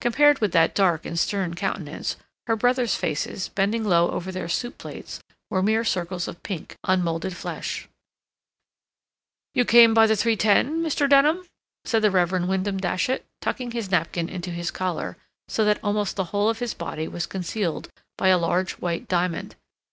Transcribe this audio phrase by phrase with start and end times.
[0.00, 2.16] Compared with that dark and stern countenance,
[2.48, 5.20] her brothers' faces, bending low over their soup plates,
[5.50, 7.86] were mere circles of pink, unmolded flesh.
[9.54, 11.08] "You came by the 3.10, Mr.
[11.08, 11.46] Denham?"
[11.84, 16.24] said the Reverend Wyndham Datchet, tucking his napkin into his collar, so that almost the
[16.34, 19.54] whole of his body was concealed by a large white diamond.